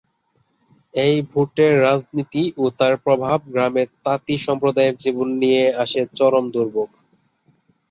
[0.93, 6.89] এই ভোটের রাজনীতি ও তার প্রভাব গ্রামের তাঁতি সম্প্রদায়ের জীবনে নিয়ে আসে চরম দুর্ভোগ।